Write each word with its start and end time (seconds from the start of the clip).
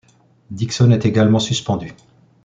Dixon 0.49 0.89
est 0.89 1.05
également 1.05 1.37
suspendu. 1.37 1.93